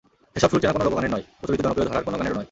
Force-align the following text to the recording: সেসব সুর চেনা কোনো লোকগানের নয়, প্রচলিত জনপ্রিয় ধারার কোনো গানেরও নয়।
সেসব 0.33 0.49
সুর 0.51 0.61
চেনা 0.61 0.73
কোনো 0.79 0.85
লোকগানের 0.87 1.11
নয়, 1.15 1.25
প্রচলিত 1.39 1.59
জনপ্রিয় 1.65 1.87
ধারার 1.89 2.05
কোনো 2.07 2.17
গানেরও 2.19 2.33
নয়। 2.35 2.39